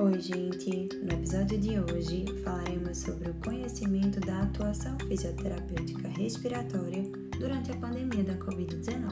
[0.00, 0.88] Oi, gente!
[1.02, 7.02] No episódio de hoje falaremos sobre o conhecimento da atuação fisioterapêutica respiratória
[7.36, 9.02] durante a pandemia da Covid-19.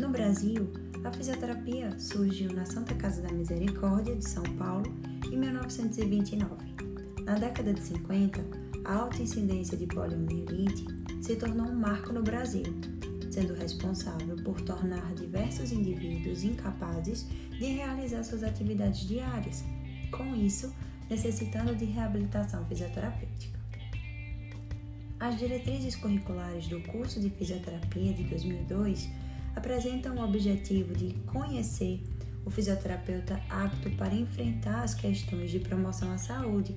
[0.00, 0.68] No Brasil,
[1.04, 4.92] a fisioterapia surgiu na Santa Casa da Misericórdia de São Paulo
[5.30, 6.50] em 1929.
[7.22, 8.40] Na década de 50,
[8.84, 10.84] a alta incidência de poliomielite
[11.22, 12.64] se tornou um marco no Brasil
[13.30, 19.64] sendo responsável por tornar diversos indivíduos incapazes de realizar suas atividades diárias,
[20.10, 20.74] com isso,
[21.08, 23.58] necessitando de reabilitação fisioterapêutica.
[25.18, 29.08] As diretrizes curriculares do curso de fisioterapia de 2002
[29.54, 32.02] apresentam o objetivo de conhecer
[32.44, 36.74] o fisioterapeuta apto para enfrentar as questões de promoção à saúde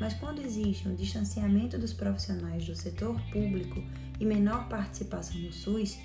[0.00, 3.82] mas quando existe um distanciamento dos profissionais do setor público
[4.20, 5.98] e menor participação no SUS,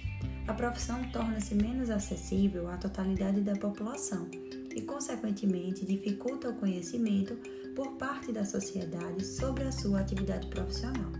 [0.48, 4.28] a profissão torna-se menos acessível à totalidade da população
[4.76, 7.36] e, consequentemente, dificulta o conhecimento
[7.76, 11.12] por parte da sociedade sobre a sua atividade profissional.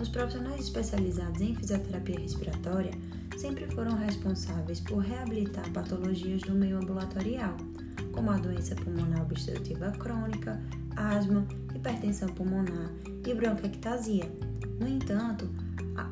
[0.00, 2.90] Os profissionais especializados em fisioterapia respiratória
[3.38, 7.56] sempre foram responsáveis por reabilitar patologias do meio ambulatorial
[8.14, 10.60] como a doença pulmonar obstrutiva crônica,
[10.96, 12.90] asma, hipertensão pulmonar
[13.26, 14.30] e bronquiectasia.
[14.78, 15.48] No entanto,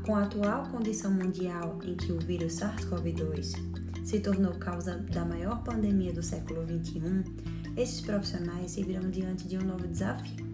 [0.04, 3.72] com a atual condição mundial em que o vírus SARS-CoV-2
[4.04, 7.24] se tornou causa da maior pandemia do século XXI,
[7.76, 10.52] esses profissionais se viram diante de um novo desafio.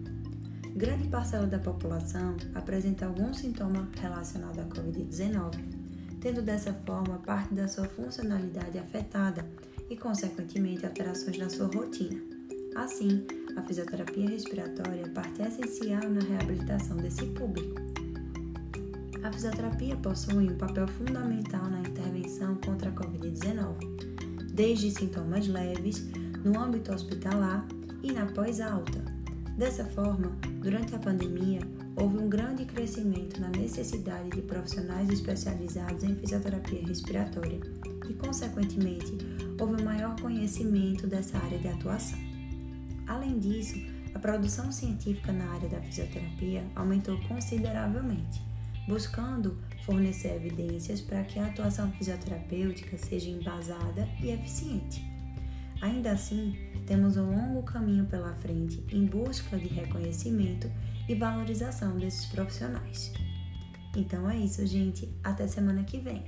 [0.75, 5.59] Grande parcela da população apresenta algum sintoma relacionado à Covid-19,
[6.21, 9.45] tendo dessa forma parte da sua funcionalidade afetada
[9.99, 12.19] consequentemente, alterações na sua rotina.
[12.75, 17.75] Assim, a fisioterapia respiratória é parte essencial na reabilitação desse público.
[19.23, 26.07] A fisioterapia possui um papel fundamental na intervenção contra a Covid-19, desde sintomas leves,
[26.43, 27.67] no âmbito hospitalar
[28.01, 29.18] e na pós-alta.
[29.57, 31.61] Dessa forma, durante a pandemia,
[31.95, 37.59] houve um grande crescimento na necessidade de profissionais especializados em fisioterapia respiratória
[38.09, 39.17] e, consequentemente,
[39.59, 42.19] houve um maior conhecimento dessa área de atuação.
[43.05, 43.75] Além disso,
[44.13, 48.41] a produção científica na área da fisioterapia aumentou consideravelmente,
[48.87, 55.03] buscando fornecer evidências para que a atuação fisioterapêutica seja embasada e eficiente.
[55.81, 60.69] Ainda assim, temos um longo caminho pela frente em busca de reconhecimento
[61.07, 63.13] e valorização desses profissionais.
[63.95, 65.09] Então é isso, gente.
[65.23, 66.23] Até semana que vem.